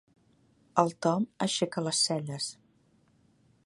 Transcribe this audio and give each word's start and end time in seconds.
El 0.83 0.89
Tom 1.07 1.27
aixeca 1.47 1.87
les 1.89 2.03
celles. 2.09 2.51